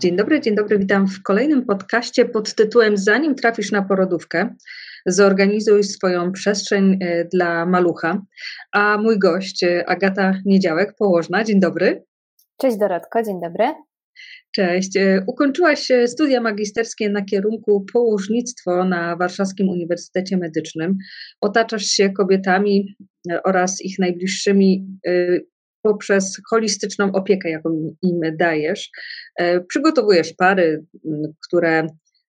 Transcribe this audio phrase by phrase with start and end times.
[0.00, 4.54] Dzień dobry, dzień dobry, witam w kolejnym podcaście pod tytułem Zanim trafisz na porodówkę,
[5.06, 8.22] zorganizuj swoją przestrzeń e, dla malucha.
[8.72, 11.44] A mój gość, e, Agata Niedziałek, położna.
[11.44, 12.04] Dzień dobry.
[12.56, 13.89] Cześć Dorotko, dzień dobry.
[14.52, 14.96] Cześć.
[14.96, 20.96] E, ukończyłaś studia magisterskie na kierunku położnictwo na Warszawskim Uniwersytecie Medycznym.
[21.40, 22.96] Otaczasz się kobietami
[23.44, 24.86] oraz ich najbliższymi
[25.82, 28.90] poprzez holistyczną opiekę, jaką im dajesz.
[29.36, 30.84] E, przygotowujesz pary,
[31.46, 31.86] które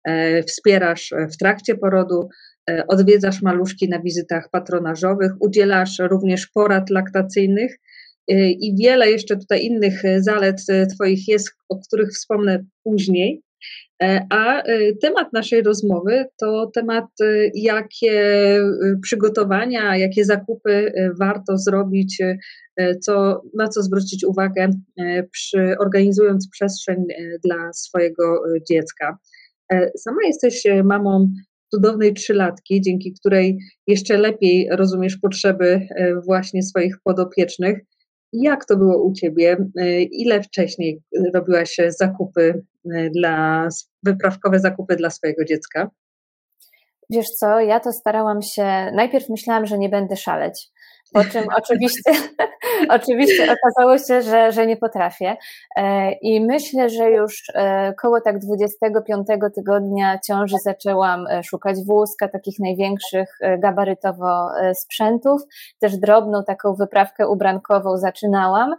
[0.04, 2.28] e, wspierasz w trakcie porodu,
[2.70, 7.76] e, odwiedzasz maluszki na wizytach patronażowych, udzielasz również porad laktacyjnych
[8.28, 10.56] i wiele jeszcze tutaj innych zalet
[10.94, 13.42] Twoich jest, o których wspomnę później.
[14.30, 14.62] A
[15.02, 17.04] temat naszej rozmowy to temat,
[17.54, 18.60] jakie
[19.02, 22.22] przygotowania, jakie zakupy warto zrobić
[22.76, 29.18] E, co, na co zwrócić uwagę e, przy organizując przestrzeń e, dla swojego dziecka.
[29.98, 31.32] Sama jesteś mamą
[31.74, 35.88] cudownej trzylatki, dzięki której jeszcze lepiej rozumiesz potrzeby
[36.26, 37.78] właśnie swoich podopiecznych.
[38.32, 39.56] Jak to było u Ciebie?
[40.10, 41.02] Ile wcześniej
[41.34, 42.64] robiłaś zakupy
[43.12, 43.68] dla,
[44.02, 45.90] wyprawkowe zakupy dla swojego dziecka?
[47.10, 50.68] Wiesz co, ja to starałam się, najpierw myślałam, że nie będę szaleć,
[51.12, 52.10] po czym oczywiście,
[52.98, 55.36] oczywiście okazało się, że, że nie potrafię.
[55.76, 62.28] E, I myślę, że już e, koło tak 25 tygodnia ciąży zaczęłam e, szukać wózka,
[62.28, 65.42] takich największych gabarytowo sprzętów.
[65.80, 68.74] Też drobną taką wyprawkę ubrankową zaczynałam,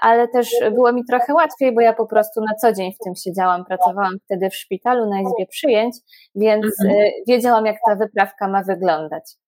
[0.00, 3.14] ale też było mi trochę łatwiej, bo ja po prostu na co dzień w tym
[3.14, 3.64] siedziałam.
[3.64, 5.96] Pracowałam wtedy w szpitalu na izbie przyjęć,
[6.34, 7.10] więc mhm.
[7.28, 9.41] wiedziałam, jak ta wyprawka ma wyglądać.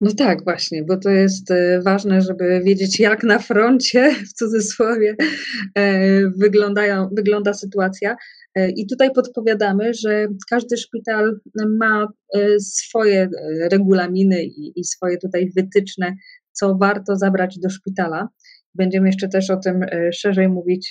[0.00, 5.16] No tak, właśnie, bo to jest e, ważne, żeby wiedzieć, jak na froncie, w cudzysłowie,
[5.74, 8.16] e, wyglądają, wygląda sytuacja.
[8.54, 11.40] E, I tutaj podpowiadamy, że każdy szpital
[11.78, 12.08] ma
[12.60, 13.28] swoje
[13.70, 16.14] regulaminy i, i swoje tutaj wytyczne,
[16.52, 18.28] co warto zabrać do szpitala.
[18.74, 19.80] Będziemy jeszcze też o tym
[20.12, 20.90] szerzej mówić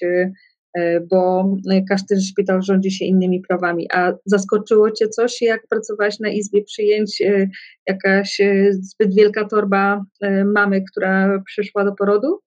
[1.09, 1.51] bo
[1.89, 3.87] każdy szpital rządzi się innymi prawami.
[3.93, 7.47] A zaskoczyło Cię coś, jak pracowałaś na izbie przyjęć, e,
[7.87, 10.05] jakaś e, zbyt wielka torba
[10.45, 12.39] mamy, która przyszła do porodu?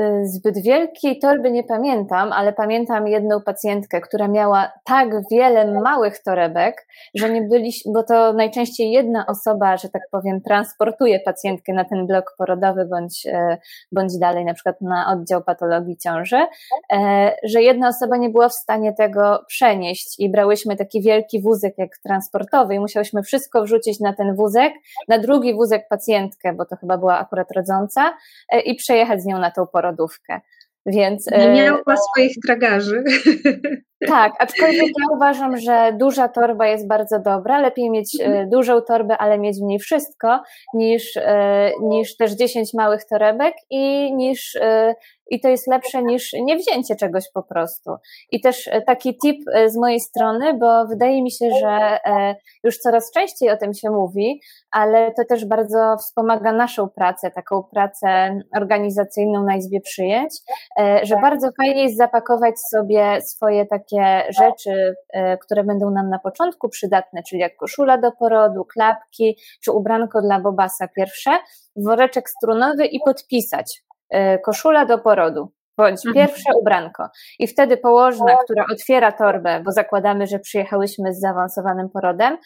[0.00, 6.22] Y, zbyt wielkiej torby nie pamiętam, ale pamiętam jedną pacjentkę, która miała tak wiele małych
[6.22, 11.84] torebek, że nie byliśmy, bo to najczęściej jedna osoba, że tak powiem, transportuje pacjentkę na
[11.84, 13.58] ten blok porodowy bądź, e,
[13.92, 16.46] bądź dalej, na przykład na oddział patologii ciąży,
[16.92, 21.74] e, że jedna osoba nie była w stanie tego przenieść i brałyśmy taki wielki wózek
[21.78, 24.72] jak transportowy i musiałyśmy wszystko wrzucić na ten wózek,
[25.08, 28.14] na drugi wózek pacjentkę, bo to chyba była akurat rodząca
[28.52, 30.40] e, i przejechać z nią na tą porodówkę.
[30.86, 33.04] Więc, nie miała e, swoich tragarzy.
[34.06, 37.60] Tak, aczkolwiek ja uważam, że duża torba jest bardzo dobra.
[37.60, 40.40] Lepiej mieć e, dużą torbę, ale mieć w niej wszystko,
[40.74, 44.58] niż, e, niż też 10 małych torebek i niż
[45.30, 47.90] i to jest lepsze niż niewzięcie czegoś po prostu.
[48.30, 52.36] I też e, taki tip e, z mojej strony, bo wydaje mi się, że e,
[52.64, 54.40] już coraz częściej o tym się mówi,
[54.70, 60.30] ale to też bardzo wspomaga naszą pracę, taką pracę organizacyjną na Izbie Przyjęć,
[61.02, 63.85] że bardzo fajnie jest zapakować sobie swoje takie
[64.40, 64.94] rzeczy,
[65.42, 70.40] które będą nam na początku przydatne, czyli jak koszula do porodu, klapki, czy ubranko dla
[70.40, 71.30] Bobasa pierwsze,
[71.76, 76.14] woreczek strunowy i podpisać E, koszula do porodu, bądź mhm.
[76.26, 77.08] pierwsze ubranko.
[77.38, 82.38] I wtedy położna, która otwiera torbę, bo zakładamy, że przyjechałyśmy z zaawansowanym porodem,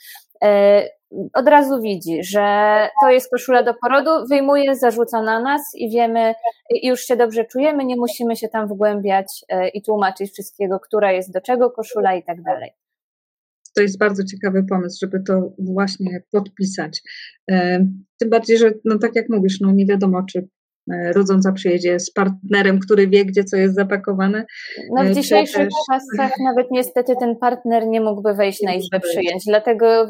[0.45, 0.83] e,
[1.33, 6.35] od razu widzi, że to jest koszula do porodu, wyjmuje, zarzuca na nas i wiemy,
[6.71, 11.13] i już się dobrze czujemy, nie musimy się tam wgłębiać e, i tłumaczyć wszystkiego, która
[11.13, 12.71] jest do czego koszula i tak dalej.
[13.77, 17.03] To jest bardzo ciekawy pomysł, żeby to właśnie podpisać.
[18.19, 20.60] Tym bardziej, że no tak jak mówisz, no nie wiadomo, czy E,
[21.15, 24.45] rodząca przyjedzie z partnerem, który wie, gdzie co jest zapakowane.
[24.97, 25.75] No w e, dzisiejszych też...
[25.91, 29.43] czasach nawet niestety ten partner nie mógłby wejść na izbę przyjęć.
[29.47, 30.09] Dlatego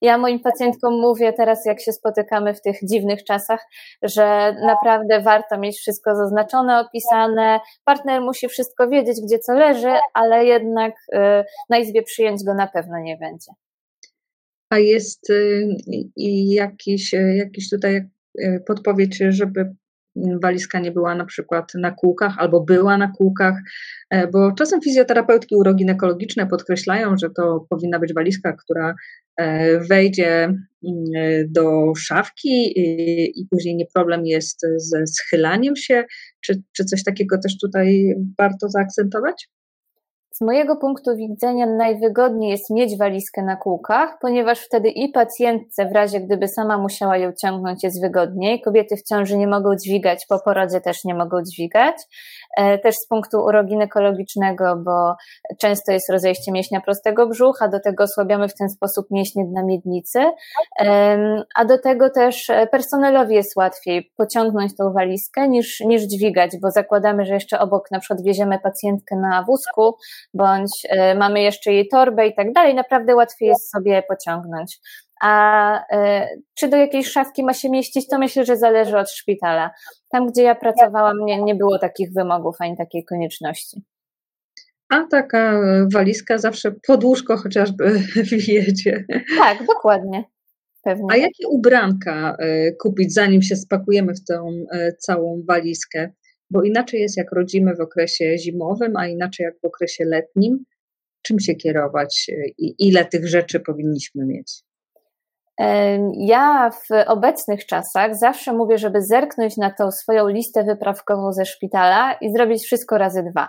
[0.00, 3.60] ja moim pacjentkom mówię teraz, jak się spotykamy w tych dziwnych czasach,
[4.02, 7.60] że naprawdę warto mieć wszystko zaznaczone, opisane.
[7.84, 12.66] Partner musi wszystko wiedzieć, gdzie co leży, ale jednak e, na izbie przyjęć go na
[12.66, 13.52] pewno nie będzie.
[14.70, 15.32] A jest
[16.46, 18.00] jakiś, jakiś tutaj
[18.66, 19.74] podpowiedź, żeby
[20.42, 23.54] walizka nie była na przykład na kółkach albo była na kółkach,
[24.32, 28.94] bo czasem fizjoterapeutki uroginekologiczne podkreślają, że to powinna być walizka, która
[29.88, 30.62] wejdzie mm,
[31.48, 32.72] do szafki
[33.40, 36.04] i później nie problem jest ze schylaniem się.
[36.40, 39.48] Czy, czy coś takiego też tutaj warto zaakcentować?
[40.36, 45.92] Z mojego punktu widzenia najwygodniej jest mieć walizkę na kółkach, ponieważ wtedy i pacjentce w
[45.92, 48.60] razie gdyby sama musiała ją ciągnąć jest wygodniej.
[48.60, 51.96] Kobiety w ciąży nie mogą dźwigać, po porodzie też nie mogą dźwigać.
[52.56, 55.14] E, też z punktu uroginekologicznego, bo
[55.58, 60.20] często jest rozejście mięśnia prostego brzucha, do tego osłabiamy w ten sposób mięśnie dna miednicy,
[61.56, 67.24] a do tego też personelowi jest łatwiej pociągnąć tą walizkę niż, niż dźwigać, bo zakładamy,
[67.24, 69.94] że jeszcze obok na przykład wieziemy pacjentkę na wózku,
[70.34, 74.78] bądź e, mamy jeszcze jej torbę i tak dalej, naprawdę łatwiej jest sobie pociągnąć.
[75.20, 79.70] A e, czy do jakiejś szafki ma się mieścić, to myślę, że zależy od szpitala.
[80.08, 83.82] Tam, gdzie ja pracowałam, nie, nie było takich wymogów ani takiej konieczności.
[84.88, 85.60] A taka
[85.92, 87.90] walizka zawsze pod łóżko chociażby
[88.46, 89.04] wjedzie.
[89.38, 90.24] Tak, dokładnie.
[90.82, 91.06] Pewnie.
[91.10, 94.42] A jakie ubranka e, kupić, zanim się spakujemy w tę
[94.98, 96.12] całą walizkę?
[96.50, 100.64] Bo inaczej jest jak rodzimy w okresie zimowym, a inaczej jak w okresie letnim.
[101.22, 104.62] Czym się kierować i ile tych rzeczy powinniśmy mieć?
[106.18, 112.12] Ja w obecnych czasach zawsze mówię, żeby zerknąć na tą swoją listę wyprawkową ze szpitala
[112.20, 113.48] i zrobić wszystko razy dwa.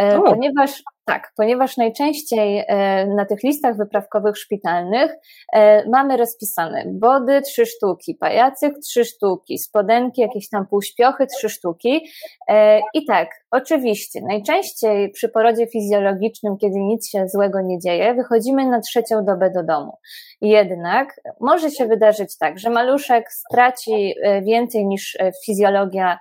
[0.00, 0.22] E, o.
[0.22, 5.12] Ponieważ tak, ponieważ najczęściej e, na tych listach wyprawkowych szpitalnych
[5.52, 12.06] e, mamy rozpisane body trzy sztuki, pajacyk trzy sztuki, spodenki, jakieś tam półśpiochy trzy sztuki.
[12.94, 18.80] I tak, oczywiście, najczęściej przy porodzie fizjologicznym, kiedy nic się złego nie dzieje, wychodzimy na
[18.80, 19.98] trzecią dobę do domu.
[20.40, 26.18] Jednak może się wydarzyć tak, że maluszek straci więcej niż fizjologia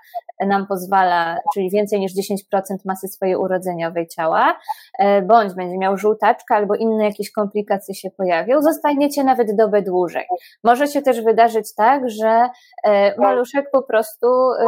[0.47, 4.59] nam pozwala, czyli więcej niż 10% masy swojej urodzeniowej ciała,
[4.99, 10.25] e, bądź będzie miał żółtaczkę albo inne jakieś komplikacje się pojawią, zostaniecie nawet dobę dłużej.
[10.63, 12.49] Może się też wydarzyć tak, że
[12.83, 14.65] e, maluszek po prostu e,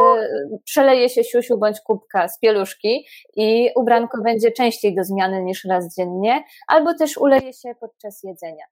[0.64, 3.06] przeleje się siusiu bądź kubka z pieluszki
[3.36, 8.64] i ubranko będzie częściej do zmiany niż raz dziennie, albo też uleje się podczas jedzenia.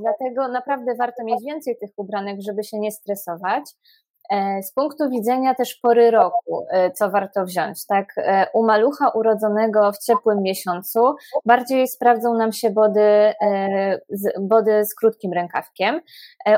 [0.00, 3.62] Dlatego naprawdę warto mieć więcej tych ubranek, żeby się nie stresować.
[4.30, 8.14] E, z punktu widzenia też pory roku, e, co warto wziąć, tak?
[8.16, 13.32] E, u malucha urodzonego w ciepłym miesiącu bardziej sprawdzą nam się body,
[14.40, 16.00] body z krótkim rękawkiem.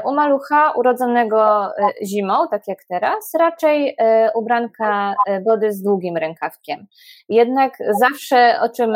[0.05, 1.69] U malucha urodzonego
[2.05, 3.97] zimą, tak jak teraz, raczej
[4.35, 5.15] ubranka
[5.45, 6.87] body z długim rękawkiem.
[7.29, 8.95] Jednak zawsze, o czym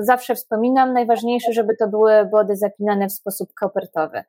[0.00, 4.24] zawsze wspominam, najważniejsze, żeby to były body zapinane w sposób kopertowy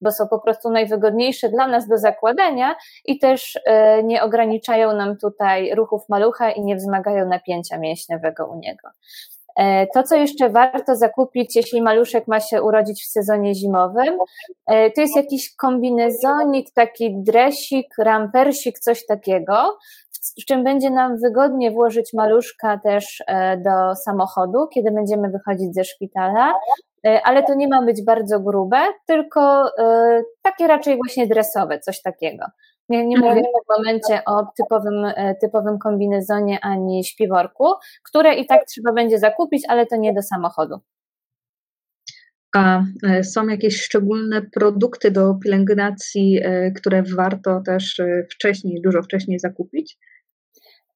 [0.00, 5.16] bo są po prostu najwygodniejsze dla nas do zakładania i też e, nie ograniczają nam
[5.16, 8.88] tutaj ruchów malucha i nie wzmagają napięcia mięśniowego u niego.
[9.56, 14.18] E, to, co jeszcze warto zakupić, jeśli maluszek ma się urodzić w sezonie zimowym,
[14.66, 19.78] e, to jest jakiś kombinezonik, taki dresik, rampersik, coś takiego,
[20.42, 23.22] w czym będzie nam wygodnie włożyć maluszka też
[23.64, 26.54] do samochodu, kiedy będziemy wychodzić ze szpitala,
[27.02, 32.46] ale to nie ma być bardzo grube, tylko e, takie raczej właśnie dresowe, coś takiego.
[32.88, 37.64] Nie, nie mówię w tym momencie o typowym, e, typowym kombinezonie ani śpiworku,
[38.04, 40.80] które i tak trzeba będzie zakupić, ale to nie do samochodu.
[42.56, 42.82] A
[43.22, 46.40] są jakieś szczególne produkty do pielęgnacji,
[46.76, 48.00] które warto też
[48.32, 49.98] wcześniej, dużo wcześniej zakupić?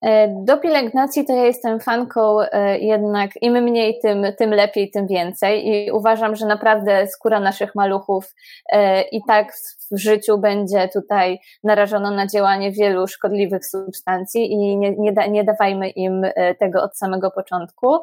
[0.02, 5.06] E, do pielęgnacji to ja jestem fanką e, jednak im mniej, tym, tym lepiej, tym
[5.06, 8.34] więcej i uważam, że naprawdę skóra naszych maluchów
[8.72, 9.52] e, i tak
[9.90, 15.44] w życiu będzie tutaj narażona na działanie wielu szkodliwych substancji i nie, nie, da, nie
[15.44, 16.22] dawajmy im
[16.58, 17.98] tego od samego początku,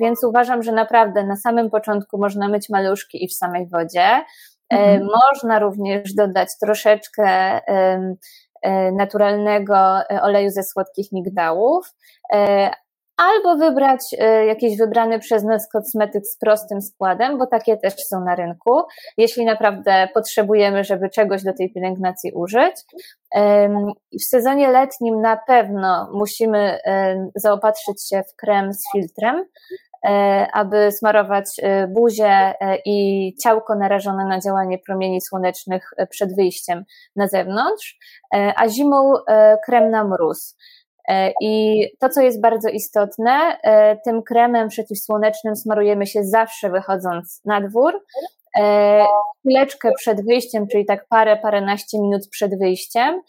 [0.00, 4.20] więc uważam, że naprawdę na samym początku można myć maluszki i w samej wodzie.
[4.70, 5.08] Mhm.
[5.32, 7.60] Można również dodać troszeczkę
[8.92, 11.86] naturalnego e, oleju ze słodkich migdałów,
[12.34, 12.70] e,
[13.16, 14.00] albo wybrać
[14.46, 18.82] jakiś wybrany przez nas kosmetyk z prostym składem, bo takie też są na rynku,
[19.16, 22.74] jeśli naprawdę potrzebujemy, żeby czegoś do tej pielęgnacji użyć.
[24.12, 26.78] W sezonie letnim na pewno musimy
[27.34, 29.44] zaopatrzyć się w krem z filtrem,
[29.91, 29.91] E,
[30.52, 36.84] aby smarować e, buzię e, i ciałko narażone na działanie promieni słonecznych przed wyjściem
[37.16, 37.98] na zewnątrz,
[38.56, 39.12] a zimą
[39.66, 40.56] krem na mróz.
[41.40, 43.58] I to, co jest bardzo istotne,
[44.04, 48.04] tym kremem przeciwsłonecznym smarujemy się zawsze wychodząc na dwór.
[49.40, 53.20] Chwileczkę przed wyjściem, czyli tak parę, paręnaście minut przed wyjściem,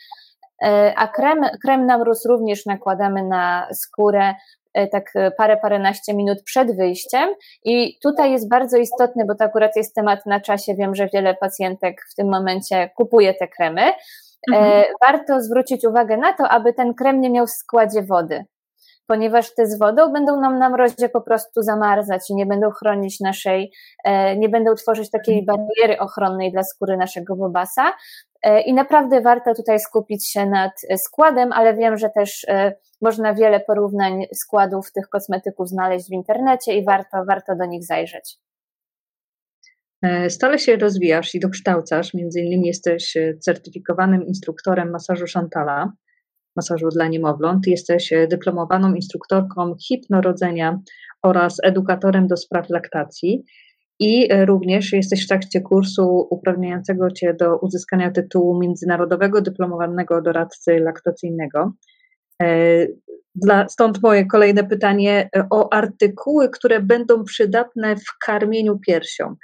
[0.95, 4.33] a krem, krem na mróz również nakładamy na skórę
[4.91, 7.29] tak parę, paręnaście minut przed wyjściem
[7.63, 11.35] i tutaj jest bardzo istotny, bo to akurat jest temat na czasie, wiem, że wiele
[11.35, 13.91] pacjentek w tym momencie kupuje te kremy,
[14.51, 14.83] mhm.
[15.01, 18.45] warto zwrócić uwagę na to, aby ten krem nie miał w składzie wody
[19.07, 23.19] ponieważ te z wodą będą nam na mrozie po prostu zamarzać i nie będą chronić
[23.19, 23.71] naszej,
[24.03, 25.57] e, nie będą tworzyć takiej mhm.
[25.57, 27.93] bariery ochronnej dla skóry naszego bobasa.
[28.43, 30.71] E, I naprawdę warto tutaj skupić się nad
[31.07, 36.77] składem, ale wiem, że też e, można wiele porównań składów tych kosmetyków znaleźć w internecie
[36.77, 38.37] i warto, warto do nich zajrzeć.
[40.29, 45.93] Stale się rozwijasz i dokształcasz, między innymi jesteś certyfikowanym instruktorem masażu Chantala
[46.55, 47.67] masażu dla niemowląt.
[47.67, 50.79] Jesteś e, dyplomowaną instruktorką hipnorodzenia
[51.21, 53.43] oraz edukatorem do spraw laktacji.
[53.99, 60.79] I e, również jesteś w trakcie kursu uprawniającego Cię do uzyskania tytułu międzynarodowego dyplomowanego doradcy
[60.79, 61.73] laktacyjnego.
[62.41, 62.87] E,
[63.35, 69.35] dla, stąd moje kolejne pytanie o artykuły, które będą przydatne w karmieniu piersią.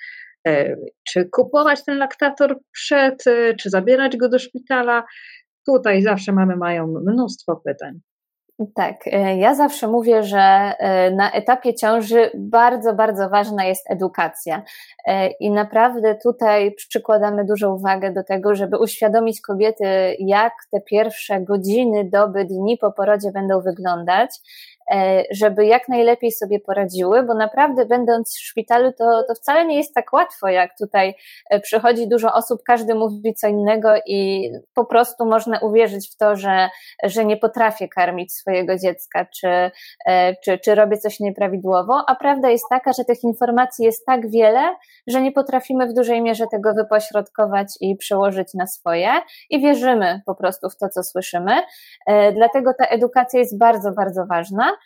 [1.07, 3.23] Czy kupować ten laktator przed,
[3.59, 5.03] czy zabierać go do szpitala?
[5.65, 7.99] Tutaj zawsze mamy mają mnóstwo pytań.
[8.75, 14.63] Tak, e, ja zawsze mówię, że e, na etapie ciąży bardzo, bardzo ważna jest edukacja.
[15.05, 21.41] E, I naprawdę tutaj przykładamy dużą uwagę do tego, żeby uświadomić kobiety, jak te pierwsze
[21.41, 24.29] godziny, doby, dni po porodzie będą wyglądać,
[25.31, 29.93] żeby jak najlepiej sobie poradziły, bo naprawdę będąc w szpitalu, to, to wcale nie jest
[29.93, 31.15] tak łatwo, jak tutaj
[31.49, 36.35] e, przychodzi dużo osób, każdy mówi co innego i po prostu można uwierzyć w to,
[36.35, 36.69] że,
[37.03, 39.71] że nie potrafię karmić swojego dziecka, czy,
[40.05, 44.31] e, czy, czy robię coś nieprawidłowo, a prawda jest taka, że tych informacji jest tak
[44.31, 44.75] wiele,
[45.07, 49.09] że nie potrafimy w dużej mierze tego wypośrodkować i przełożyć na swoje
[49.49, 51.51] i wierzymy po prostu w to, co słyszymy.
[52.33, 54.78] Dlatego ta edukacja jest bardzo, bardzo ważna.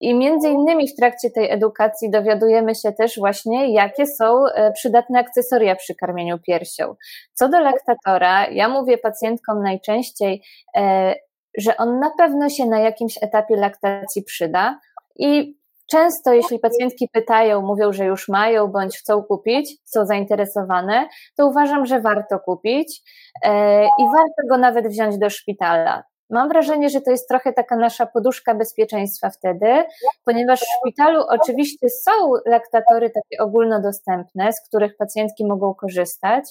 [0.00, 5.18] I między innymi w trakcie tej edukacji dowiadujemy się też właśnie, jakie są e, przydatne
[5.18, 6.94] akcesoria przy karmieniu piersią.
[7.34, 10.42] Co do laktatora, ja mówię pacjentkom najczęściej,
[10.76, 11.14] e,
[11.58, 14.80] że on na pewno się na jakimś etapie laktacji przyda
[15.16, 15.56] i
[15.90, 21.86] Często, jeśli pacjentki pytają, mówią, że już mają bądź chcą kupić, są zainteresowane, to uważam,
[21.86, 23.02] że warto kupić
[23.44, 26.02] e, i warto go nawet wziąć do szpitala.
[26.30, 29.84] Mam wrażenie, że to jest trochę taka nasza poduszka bezpieczeństwa wtedy,
[30.24, 32.10] ponieważ w szpitalu oczywiście są
[32.46, 36.44] laktatory takie ogólnodostępne, z których pacjentki mogą korzystać,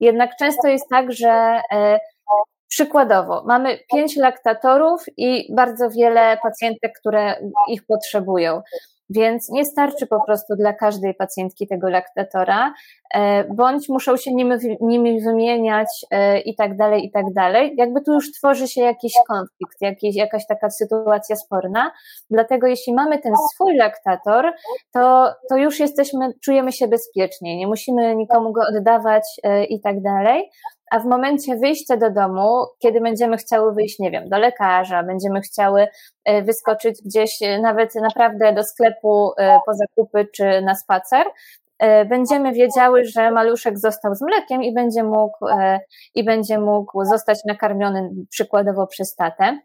[0.00, 1.98] jednak często jest tak, że e,
[2.70, 7.34] Przykładowo, mamy pięć laktatorów i bardzo wiele pacjentek, które
[7.68, 8.62] ich potrzebują.
[9.10, 12.74] Więc nie starczy po prostu dla każdej pacjentki tego laktatora,
[13.14, 17.74] e, bądź muszą się nimi, nimi wymieniać e, i tak dalej, i tak dalej.
[17.76, 21.92] Jakby tu już tworzy się jakiś konflikt, jakiś, jakaś taka sytuacja sporna.
[22.30, 24.52] Dlatego jeśli mamy ten swój laktator,
[24.92, 30.02] to, to już jesteśmy, czujemy się bezpiecznie, nie musimy nikomu go oddawać e, i tak
[30.02, 30.50] dalej
[30.90, 35.40] a w momencie wyjścia do domu, kiedy będziemy chciały wyjść, nie wiem, do lekarza, będziemy
[35.40, 35.86] chciały
[36.24, 41.26] e, wyskoczyć gdzieś e, nawet naprawdę do sklepu e, po zakupy czy na spacer,
[42.08, 45.46] będziemy wiedziały, że maluszek został z mlekiem i będzie mógł,
[46.14, 49.58] i będzie mógł zostać nakarmiony przykładowo przez tatę.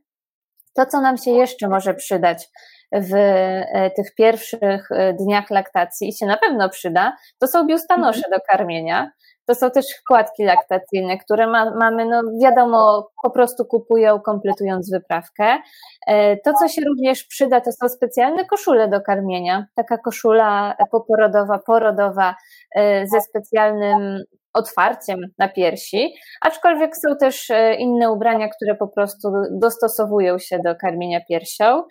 [0.74, 2.50] To, co nam się jeszcze może przydać
[2.91, 3.13] w
[3.96, 4.89] tych pierwszych
[5.20, 9.12] dniach laktacji i się na pewno przyda, to są biustanosze do karmienia.
[9.47, 15.57] To są też wkładki laktacyjne, które ma, mamy, no wiadomo, po prostu kupują, kompletując wyprawkę.
[16.07, 19.65] E, to, co się również przyda, to są specjalne koszule do karmienia.
[19.75, 22.35] Taka koszula poporodowa, porodowa
[22.75, 24.23] e, ze specjalnym
[24.53, 30.75] otwarciem na piersi, aczkolwiek są też e, inne ubrania, które po prostu dostosowują się do
[30.75, 31.83] karmienia piersią.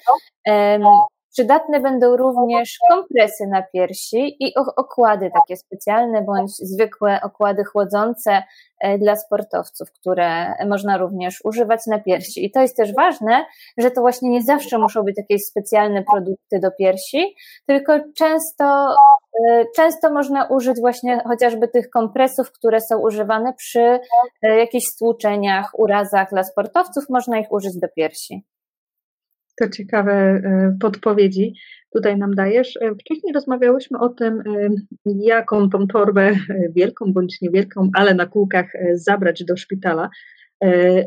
[1.35, 8.43] Przydatne będą również kompresy na piersi i okłady takie specjalne bądź zwykłe okłady chłodzące
[8.81, 12.45] e, dla sportowców, które można również używać na piersi.
[12.45, 13.45] I to jest też ważne,
[13.79, 17.35] że to właśnie nie zawsze muszą być jakieś specjalne produkty do piersi,
[17.67, 18.97] tylko często,
[19.49, 24.01] e, często można użyć właśnie chociażby tych kompresów, które są używane przy
[24.43, 28.54] e, jakichś stłuczeniach, urazach dla sportowców, można ich użyć do piersi.
[29.57, 31.55] To ciekawe e, podpowiedzi
[31.95, 32.77] tutaj nam dajesz.
[32.77, 34.69] E, wcześniej rozmawiałyśmy o tym, e,
[35.07, 36.33] jaką tą torbę,
[36.77, 40.11] wielką bądź niewielką, ale na kółkach zabrać do szpitala.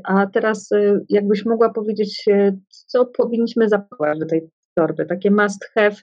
[0.03, 0.69] A teraz
[1.09, 2.25] jakbyś mogła powiedzieć,
[2.69, 5.95] co powinniśmy zapakować do tej torby, takie must have,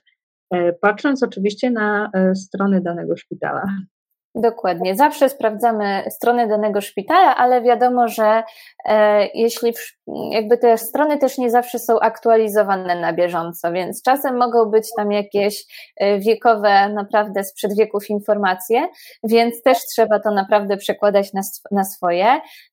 [0.81, 3.65] patrząc oczywiście na strony danego szpitala.
[4.35, 4.95] Dokładnie.
[4.95, 8.43] Zawsze sprawdzamy stronę danego szpitala, ale wiadomo, że
[8.85, 9.97] e, jeśli w,
[10.31, 15.11] jakby te strony też nie zawsze są aktualizowane na bieżąco, więc czasem mogą być tam
[15.11, 15.65] jakieś
[15.97, 18.87] e, wiekowe, naprawdę sprzed wieków informacje,
[19.23, 22.25] więc też trzeba to naprawdę przekładać na, na swoje.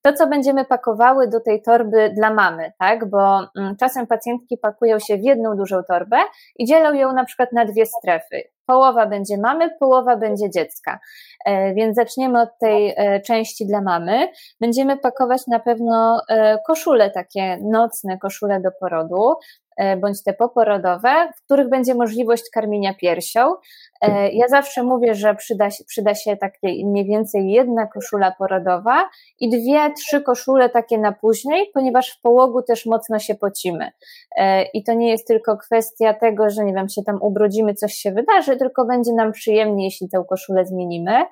[0.02, 3.11] To, co będziemy pakowały do tej torby dla mamy, tak?
[3.11, 6.19] Bo m, mm, czasem pacjentki pakują się w jedną dużą torbę
[6.59, 8.42] i dzielą ją na przykład na dwie strefy.
[8.73, 10.99] Połowa będzie mamy, połowa będzie dziecka.
[11.45, 14.29] E, więc zaczniemy od tej e, części dla mamy.
[14.61, 19.35] Będziemy pakować na pewno e, koszule takie nocne, koszule do porodu.
[19.76, 23.55] E, bądź te poporodowe, w których będzie możliwość karmienia piersią.
[24.00, 29.09] E, ja zawsze mówię, że przyda się, przyda się takie mniej więcej jedna koszula porodowa
[29.41, 33.91] i dwie, trzy koszule takie na później, ponieważ w połogu też mocno się pocimy.
[34.37, 37.95] E, I to nie jest tylko kwestia tego, że nie wiem, się tam ubrudzimy, coś
[37.95, 41.25] się wydarzy, tylko będzie nam przyjemnie, jeśli tę koszulę zmienimy.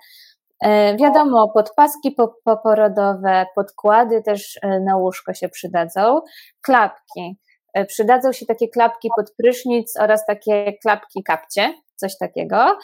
[0.99, 6.21] Wiadomo, podpaski poporodowe, podkłady też na łóżko się przydadzą,
[6.63, 7.37] klapki.
[7.75, 12.79] E, przydadzą się takie klapki pod prysznic oraz takie klapki kapcie, coś takiego.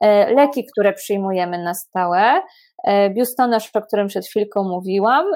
[0.00, 2.40] E, leki, które przyjmujemy na stałe,
[2.84, 5.26] e, biustonosz, o którym przed chwilką mówiłam,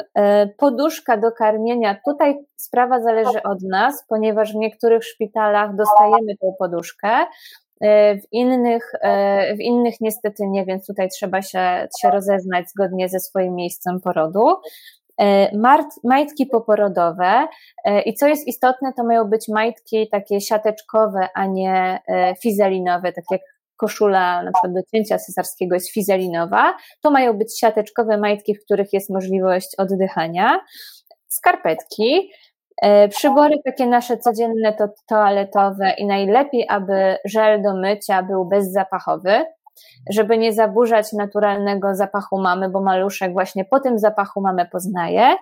[0.59, 1.97] poduszka do karmienia.
[2.05, 7.27] Tutaj sprawa zależy od nas, ponieważ w niektórych szpitalach dostajemy tą poduszkę,
[8.23, 8.93] w innych,
[9.57, 14.57] w innych niestety nie, więc tutaj trzeba się, się rozeznać zgodnie ze swoim miejscem porodu.
[15.21, 15.51] E,
[16.05, 17.49] majtki poporodowe.
[17.85, 23.13] E, i co jest istotne, to mają być majtki takie siateczkowe, a nie e, fizelinowe,
[23.13, 23.41] tak jak
[23.77, 28.93] koszula na przykład do cięcia cesarskiego jest fizelinowa, to mają być siateczkowe majtki, w których
[28.93, 30.61] jest możliwość oddychania,
[31.29, 32.31] skarpetki,
[33.11, 39.45] Przybory takie nasze codzienne to toaletowe i najlepiej, aby żel do mycia był bezzapachowy,
[40.11, 45.37] żeby nie zaburzać naturalnego zapachu mamy, bo maluszek właśnie po tym zapachu mamy poznaje.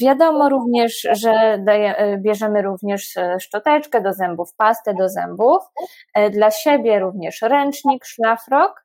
[0.00, 5.62] Wiadomo również, że daje, e, bierzemy również e, szczoteczkę do zębów, pastę do zębów.
[6.30, 8.84] Dla siebie również ręcznik, szlafrok.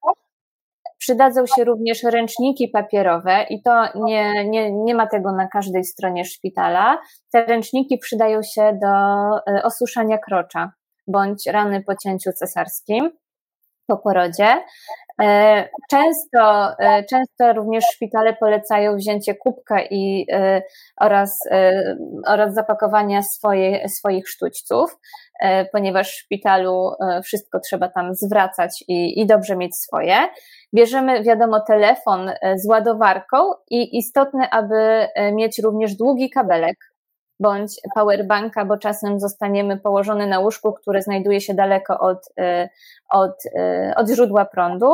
[0.97, 6.25] Przydadzą się również ręczniki papierowe i to nie, nie, nie ma tego na każdej stronie
[6.25, 6.97] szpitala.
[7.31, 8.87] Te ręczniki przydają się do
[9.63, 10.71] osuszania krocza
[11.07, 13.11] bądź rany po cięciu cesarskim
[13.87, 14.63] po porodzie.
[15.21, 20.61] E, często, e, często również szpitale polecają wzięcie kubka i, e,
[21.01, 21.39] oraz,
[22.27, 24.97] oraz zapakowania swoje, swoich sztućców,
[25.71, 26.91] ponieważ w szpitalu
[27.23, 30.15] wszystko trzeba tam zwracać i, i dobrze mieć swoje.
[30.73, 33.37] Bierzemy, wiadomo, telefon z ładowarką
[33.69, 36.77] i istotne, aby mieć również długi kabelek,
[37.39, 42.69] bądź powerbanka, bo czasem zostaniemy położony na łóżku, które znajduje się daleko od, y,
[43.09, 44.91] od, y, od źródła prądu.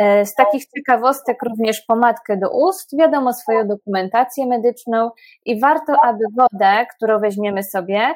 [0.00, 5.10] Y, z takich ciekawostek również pomadkę do ust, wiadomo swoją dokumentację medyczną
[5.44, 8.14] i warto, aby wodę, którą weźmiemy sobie,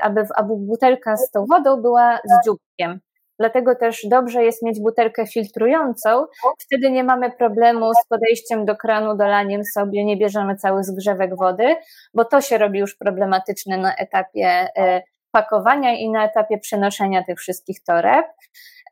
[0.00, 3.00] aby, aby butelka z tą wodą była z dzióbkiem.
[3.38, 6.26] Dlatego też dobrze jest mieć butelkę filtrującą.
[6.58, 11.76] Wtedy nie mamy problemu z podejściem do kranu, dolaniem sobie, nie bierzemy cały zgrzewek wody,
[12.14, 17.38] bo to się robi już problematyczne na etapie e, pakowania i na etapie przenoszenia tych
[17.38, 18.26] wszystkich toreb.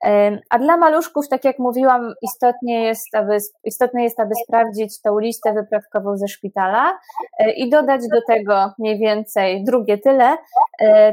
[0.04, 5.18] E, a dla maluszków, tak jak mówiłam, istotnie jest, aby, istotne jest, aby sprawdzić tą
[5.18, 6.98] listę wyprawkową ze szpitala
[7.38, 10.36] e, i dodać do tego mniej więcej drugie tyle,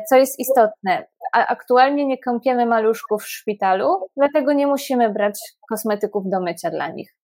[0.10, 6.30] co jest istotne a aktualnie nie kąpiemy maluszków w szpitalu, dlatego nie musimy brać kosmetyków
[6.30, 7.16] do mycia dla nich.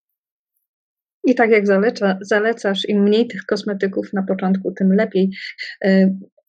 [1.23, 5.29] I tak jak zaleca, zalecasz, im mniej tych kosmetyków na początku, tym lepiej.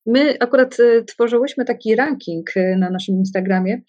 [0.09, 3.81] E, my akurat e, tworzyłyśmy taki ranking e, na naszym Instagramie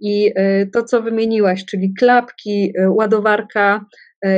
[0.00, 0.32] i
[0.72, 3.84] to, co wymieniłaś, czyli klapki, ładowarka,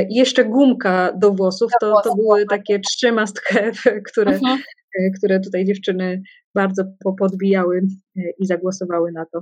[0.09, 3.71] i jeszcze gumka do włosów, to, to były takie trzy must have,
[4.11, 4.59] które, mhm.
[5.17, 6.21] które tutaj dziewczyny
[6.55, 6.83] bardzo
[7.19, 7.81] podbijały
[8.17, 9.41] e, i zagłosowały na to.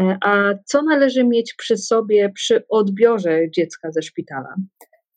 [0.00, 4.54] E, a co należy mieć przy sobie przy odbiorze dziecka ze szpitala?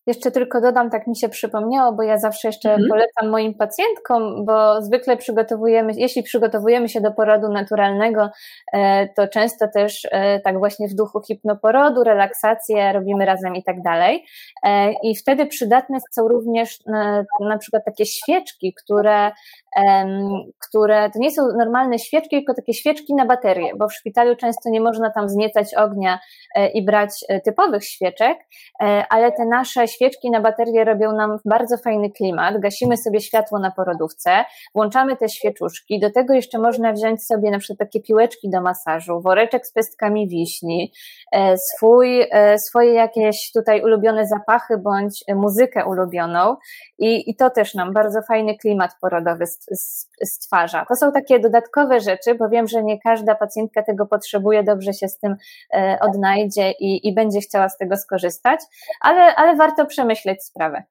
[0.08, 2.90] Jeszcze tylko dodam, tak mi się przypomniało, bo ja zawsze jeszcze mhm.
[2.90, 8.30] polecam moim pacjentkom, bo zwykle przygotowujemy, jeśli przygotowujemy się do porodu naturalnego,
[8.74, 13.82] e, to często też e, tak właśnie w duchu hipnoporodu, relaksację robimy razem i tak
[13.82, 14.26] dalej.
[14.64, 19.32] E, I wtedy przydatne są również na, na przykład takie świeczki, które
[20.70, 24.70] które to nie są normalne świeczki, tylko takie świeczki na baterie, bo w szpitalu często
[24.70, 26.20] nie można tam zniecać ognia
[26.56, 28.38] e, i brać e, typowych świeczek,
[28.82, 32.60] e, ale te nasze świeczki na baterie robią nam bardzo fajny klimat.
[32.60, 37.60] Gasimy sobie światło na porodówce, włączamy te świeczuszki, do tego jeszcze można wziąć sobie na
[37.60, 40.92] przykład takie piłeczki do masażu, woreczek z pestkami wiśni,
[41.56, 42.26] swój,
[42.68, 46.56] swoje jakieś tutaj ulubione zapachy bądź muzykę ulubioną
[47.00, 49.46] i, i to też nam bardzo fajny klimat porodowy
[50.24, 50.86] stwarza.
[50.90, 55.08] To są takie dodatkowe rzeczy, bo wiem, że nie każda pacjentka tego potrzebuje, dobrze się
[55.08, 55.36] z tym
[55.74, 58.60] e, odnajdzie i, i będzie chciała z tego skorzystać,
[59.02, 60.84] ale, ale warto przemyśleć sprawę.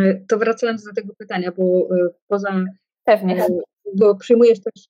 [0.00, 2.64] E, to wracając do tego pytania, bo e, poza.
[3.04, 3.46] Pewnie.
[3.96, 4.86] Bo przyjmujesz też,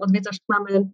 [0.00, 0.90] odwiedzasz mamy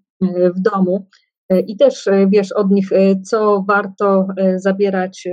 [0.57, 1.07] w domu
[1.51, 2.89] i też wiesz od nich,
[3.25, 5.29] co warto zabierać,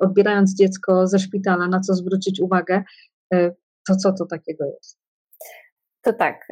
[0.00, 2.82] odbierając dziecko ze szpitala, na co zwrócić uwagę
[3.88, 5.04] to co to takiego jest?
[6.04, 6.46] To tak.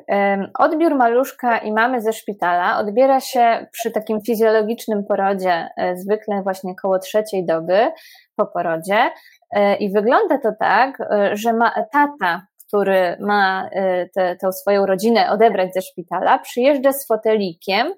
[0.58, 6.74] Odbiór maluszka i mamy ze szpitala odbiera się przy takim fizjologicznym porodzie, e, zwykle właśnie
[6.82, 7.90] koło trzeciej doby
[8.36, 9.10] po porodzie.
[9.50, 13.68] E, I wygląda to tak, e, że ma tata, który ma
[14.14, 17.94] tę swoją rodzinę odebrać ze szpitala, przyjeżdża z fotelikiem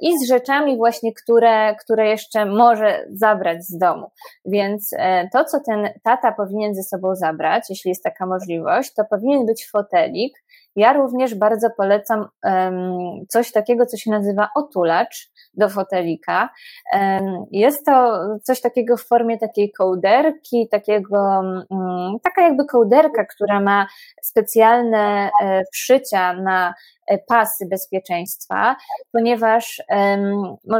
[0.00, 4.10] i z rzeczami właśnie, które, które jeszcze może zabrać z domu.
[4.44, 9.04] Więc e, to, co ten tata powinien ze sobą zabrać, jeśli jest taka możliwość, to
[9.04, 10.38] powinien być fotelik.
[10.76, 12.28] Ja również bardzo polecam
[13.28, 16.48] coś takiego, co się nazywa otulacz do fotelika.
[17.50, 21.40] Jest to coś takiego w formie takiej kołderki, takiego,
[21.70, 23.86] mm, taka jakby kołderka, która ma
[24.22, 26.97] specjalne e, wszycia na E,
[27.28, 28.76] pasy bezpieczeństwa,
[29.12, 29.82] ponieważ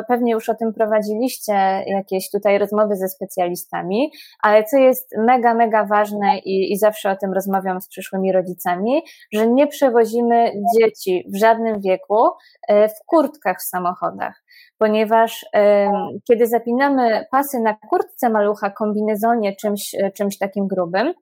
[0.08, 1.52] pewnie już o tym prowadziliście
[1.86, 4.12] jakieś tutaj rozmowy ze specjalistami,
[4.42, 9.02] ale co jest mega, mega ważne i, i zawsze o tym rozmawiam z przyszłymi rodzicami,
[9.32, 12.28] że nie przewozimy dzieci w żadnym wieku
[12.68, 14.42] e, w kurtkach w samochodach
[14.78, 15.46] ponieważ
[16.28, 21.14] kiedy zapinamy pasy na kurtce malucha, kombinezonie, czymś, czymś takim grubym,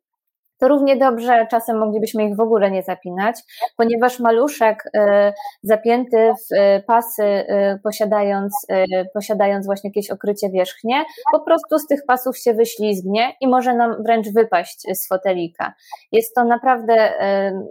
[0.59, 3.37] to równie dobrze czasem moglibyśmy ich w ogóle nie zapinać,
[3.77, 8.67] ponieważ maluszek e, zapięty w e, pasy, e, posiadając,
[9.15, 14.03] posiadając właśnie jakieś okrycie wierzchnie, po prostu z tych pasów się wyślizgnie i może nam
[14.03, 15.75] wręcz wypaść z fotelika.
[16.13, 17.13] Jest to naprawdę,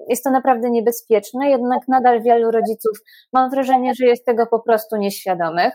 [0.09, 2.97] jest to naprawdę niebezpieczne, jednak nadal wielu rodziców
[3.33, 5.73] mam wrażenie, że jest tego po prostu nieświadomych.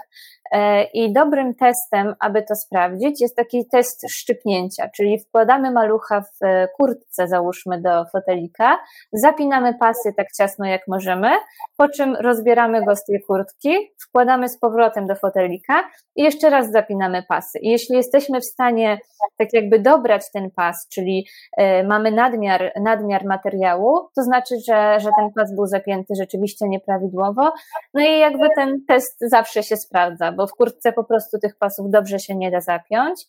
[0.94, 6.38] I dobrym testem, aby to sprawdzić, jest taki test szczypnięcia, czyli wkładamy malucha w
[6.76, 8.78] kurtkę, kurtce załóżmy do fotelika,
[9.12, 11.28] zapinamy pasy tak ciasno jak możemy,
[11.76, 13.76] po czym rozbieramy go z tej kurtki,
[14.08, 17.58] wkładamy z powrotem do fotelika i jeszcze raz zapinamy pasy.
[17.58, 18.98] I jeśli jesteśmy w stanie
[19.38, 21.26] tak jakby dobrać ten pas, czyli
[21.60, 27.52] y, mamy nadmiar, nadmiar materiału, to znaczy, że, że ten pas był zapięty rzeczywiście nieprawidłowo.
[27.94, 31.90] No i jakby ten test zawsze się sprawdza, bo w kurtce po prostu tych pasów
[31.90, 33.20] dobrze się nie da zapiąć.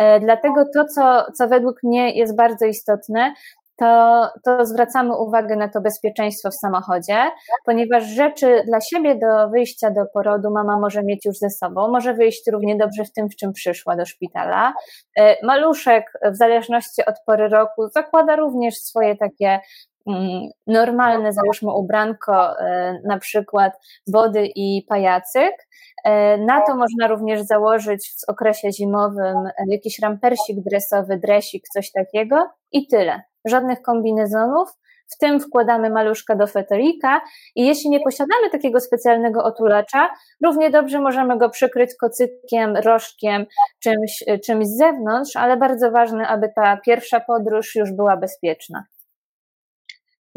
[0.00, 3.34] Y, dlatego to, co, co według mnie jest bardzo istotne,
[3.76, 7.16] to, to zwracamy uwagę na to bezpieczeństwo w samochodzie,
[7.64, 12.14] ponieważ rzeczy dla siebie do wyjścia do porodu mama może mieć już ze sobą, może
[12.14, 14.74] wyjść równie dobrze w tym, w czym przyszła do szpitala.
[15.18, 19.60] E, maluszek, w zależności od pory roku, zakłada również swoje takie
[20.06, 23.72] mm, normalne, załóżmy ubranko, e, na przykład
[24.06, 25.65] body i pajacyk.
[26.04, 29.36] E, na to można również założyć w okresie zimowym
[29.68, 33.22] jakiś rampersik dresowy, dresik, coś takiego i tyle.
[33.44, 34.68] Żadnych kombinezonów,
[35.14, 37.20] w tym wkładamy maluszka do fetelika
[37.54, 40.10] i jeśli nie posiadamy takiego specjalnego otulacza,
[40.44, 43.46] równie dobrze możemy go przykryć kocykiem, rożkiem,
[43.82, 48.84] czymś, czymś z zewnątrz, ale bardzo ważne, aby ta pierwsza podróż już była bezpieczna.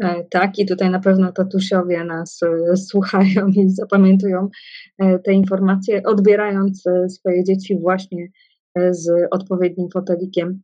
[0.00, 4.48] E, tak, i tutaj na pewno tatusiowie nas e, słuchają i zapamiętują
[4.98, 8.28] e, te informacje, odbierając swoje dzieci właśnie
[8.90, 10.60] z odpowiednim fotelikiem.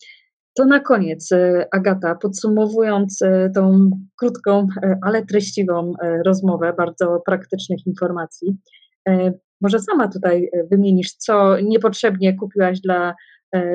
[0.55, 1.31] To na koniec,
[1.73, 3.19] Agata, podsumowując
[3.55, 4.67] tą krótką,
[5.03, 5.93] ale treściwą
[6.25, 8.57] rozmowę, bardzo praktycznych informacji,
[9.61, 13.15] może sama tutaj wymienisz, co niepotrzebnie kupiłaś dla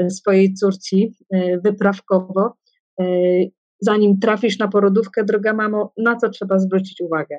[0.09, 1.15] swojej córci
[1.63, 2.53] wyprawkowo
[3.81, 7.37] zanim trafisz na porodówkę, droga mamo, na co trzeba zwrócić uwagę?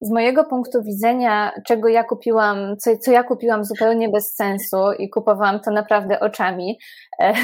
[0.00, 5.10] Z mojego punktu widzenia, czego ja kupiłam, co, co ja kupiłam zupełnie bez sensu i
[5.10, 6.78] kupowałam to naprawdę oczami,
[7.20, 7.34] e,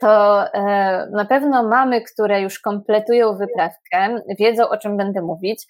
[0.00, 5.66] to e, na pewno mamy, które już kompletują wyprawkę, wiedzą o czym będę mówić.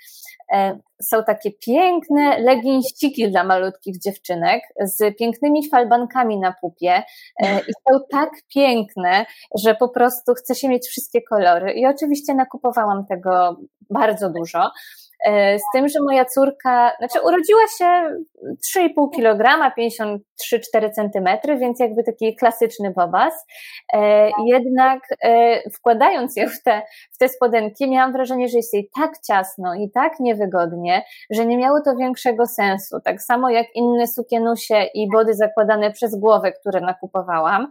[0.52, 7.02] E, są takie piękne legińściki dla malutkich dziewczynek z pięknymi falbankami na pupie
[7.42, 9.26] i są tak piękne,
[9.58, 11.72] że po prostu chce się mieć wszystkie kolory.
[11.72, 13.56] I oczywiście nakupowałam tego
[13.90, 14.70] bardzo dużo.
[15.26, 18.16] E, z tym, że moja córka, znaczy urodziła się
[18.76, 23.46] 3,5 kg, 53-4 cm, więc jakby taki klasyczny bobas.
[23.92, 26.82] E, jednak e, wkładając je w te,
[27.14, 31.56] w te spodenki, miałam wrażenie, że jest jej tak ciasno i tak niewygodnie, że nie
[31.56, 33.00] miało to większego sensu.
[33.04, 37.68] Tak samo jak inne sukienusie i body zakładane przez głowę, które nakupowałam.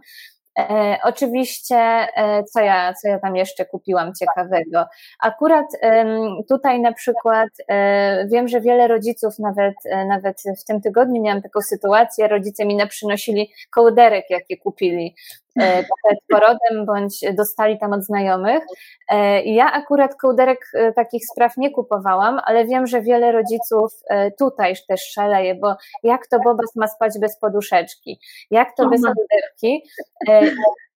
[0.58, 4.84] E, oczywiście, e, co ja, co ja tam jeszcze kupiłam ciekawego?
[5.20, 6.04] Akurat e,
[6.48, 11.42] tutaj na przykład e, wiem, że wiele rodziców, nawet, e, nawet w tym tygodniu miałam
[11.42, 15.14] taką sytuację, rodzice mi naprzynosili kołderek, jakie kupili
[15.56, 18.64] przed porodem, bądź dostali tam od znajomych.
[19.08, 23.92] E, ja akurat kołderek e, takich spraw nie kupowałam, ale wiem, że wiele rodziców
[24.38, 28.20] tutaj też szaleje, bo jak to Bobas ma spać bez poduszeczki?
[28.50, 29.82] Jak to bez kołderki?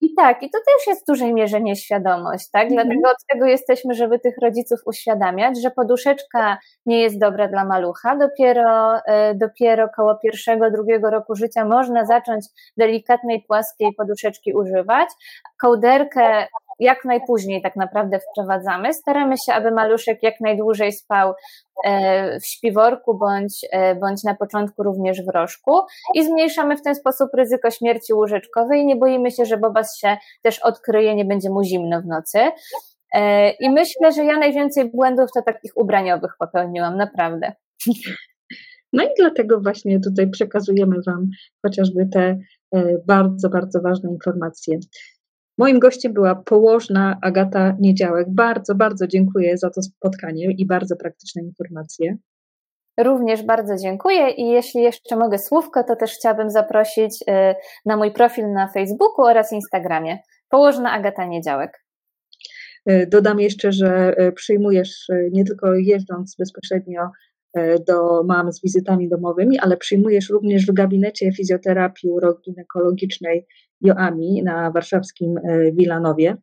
[0.01, 2.69] I tak, i to też jest w dużej mierze nieświadomość, tak?
[2.71, 2.88] Mhm.
[2.88, 8.16] Dlatego od tego jesteśmy, żeby tych rodziców uświadamiać, że poduszeczka nie jest dobra dla malucha.
[8.16, 8.95] Dopiero,
[9.35, 15.09] dopiero koło pierwszego, drugiego roku życia można zacząć delikatnej, płaskiej poduszeczki używać.
[15.61, 16.46] Kołderkę
[16.78, 18.94] jak najpóźniej tak naprawdę wprowadzamy.
[18.94, 21.35] Staramy się, aby maluszek jak najdłużej spał
[21.85, 25.80] e, w śpiworku bądź, e, bądź na początku również w rożku
[26.14, 30.59] i zmniejszamy w ten sposób ryzyko śmierci łóżeczkowej nie boimy się, że bobas się też
[30.59, 32.38] odkryje, nie będzie mu zimno w nocy.
[33.14, 37.52] E, I myślę, że ja najwięcej błędów to takich ubraniowych popełniłam, naprawdę.
[38.92, 41.26] No i dlatego właśnie tutaj przekazujemy Wam
[41.62, 42.38] chociażby te
[43.07, 44.79] bardzo, bardzo ważne informacje.
[45.59, 48.26] Moim gościem była położna Agata Niedziałek.
[48.31, 52.16] Bardzo, bardzo dziękuję za to spotkanie i bardzo praktyczne informacje.
[53.00, 57.55] Również bardzo dziękuję i jeśli jeszcze mogę słówko, to też chciałabym zaprosić e,
[57.87, 60.18] na mój profil na Facebooku oraz Instagramie.
[60.48, 61.85] Położna Agata Niedziałek.
[62.87, 67.36] E, dodam jeszcze, że przyjmujesz nie tylko jeżdżąc bezpośrednio E,
[67.87, 73.47] do mam z wizytami domowymi, ale przyjmujesz również w gabinecie fizjoterapii uroginekologicznej
[73.81, 76.37] Joami na warszawskim e, Wilanowie.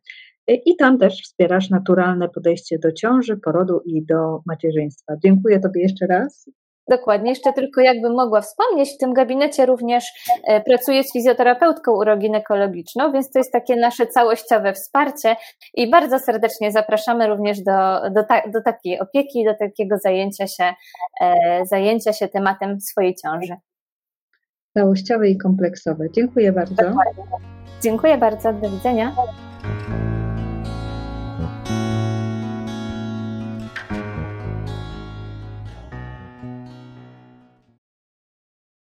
[0.48, 5.14] E, I tam też wspierasz naturalne podejście do ciąży, porodu i do macierzyństwa.
[5.24, 6.50] Dziękuję Tobie jeszcze raz
[6.88, 10.04] Dokładnie, jeszcze tylko jakbym mogła wspomnieć, w tym gabinecie również
[10.44, 15.36] e, pracuję z fizjoterapeutką uroginekologiczną, więc to jest takie nasze całościowe wsparcie
[15.74, 20.74] i bardzo serdecznie zapraszamy również do, do, ta, do takiej opieki, do takiego zajęcia się,
[21.20, 23.56] e, zajęcia się tematem swojej ciąży.
[24.74, 26.10] Całościowe i kompleksowe.
[26.10, 26.74] Dziękuję bardzo.
[26.74, 27.24] Dokładnie.
[27.82, 29.12] Dziękuję bardzo, do widzenia.